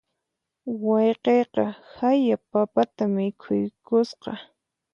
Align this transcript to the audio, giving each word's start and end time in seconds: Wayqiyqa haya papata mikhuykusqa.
Wayqiyqa 0.87 1.65
haya 1.95 2.35
papata 2.51 3.03
mikhuykusqa. 3.15 4.31